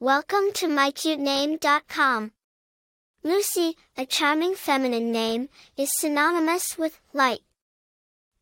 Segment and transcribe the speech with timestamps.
[0.00, 2.30] Welcome to mycutename.com.
[3.24, 7.40] Lucie, a charming feminine name, is synonymous with light.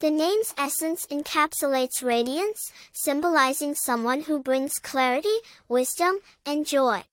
[0.00, 5.34] The name's essence encapsulates radiance, symbolizing someone who brings clarity,
[5.66, 7.04] wisdom, and joy.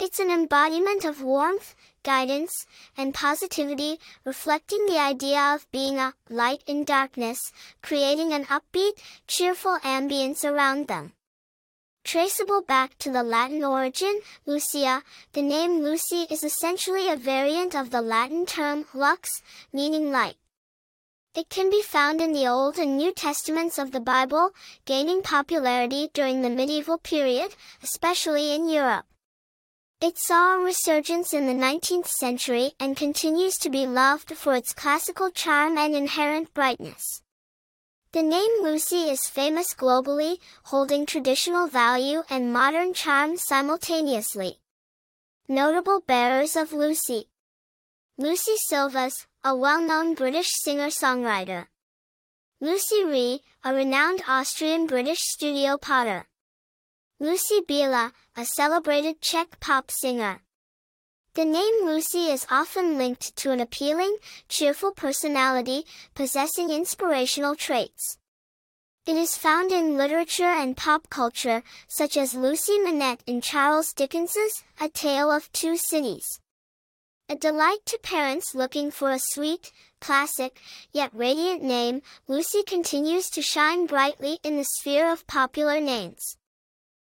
[0.00, 2.66] It's an embodiment of warmth, guidance,
[2.96, 8.98] and positivity, reflecting the idea of being a light in darkness, creating an upbeat,
[9.28, 11.12] cheerful ambience around them.
[12.04, 15.02] Traceable back to the Latin origin, Lucia,
[15.32, 19.42] the name Lucie is essentially a variant of the Latin term lux,
[19.72, 20.36] meaning light.
[21.34, 24.50] It can be found in the Old and New Testaments of the Bible,
[24.84, 29.06] gaining popularity during the medieval period, especially in Europe.
[30.00, 34.74] It saw a resurgence in the 19th century and continues to be loved for its
[34.74, 37.22] classical charm and inherent brightness.
[38.12, 44.58] The name Lucie is famous globally, holding traditional value and modern charm simultaneously.
[45.48, 47.30] Notable bearers of Lucie
[48.18, 51.68] Lucie Silvas, a well-known British singer-songwriter.
[52.60, 56.26] Lucie Rie, a renowned Austrian-British studio potter.
[57.18, 60.42] Lucie Bílá, a celebrated Czech pop singer.
[61.34, 64.18] The name Lucie is often linked to an appealing,
[64.50, 68.18] cheerful personality, possessing inspirational traits.
[69.06, 74.62] It is found in literature and pop culture, such as Lucie Manette in Charles Dickens's
[74.78, 76.38] A Tale of Two Cities.
[77.30, 80.60] A delight to parents looking for a sweet, classic,
[80.92, 86.36] yet radiant name, Lucie continues to shine brightly in the sphere of popular names.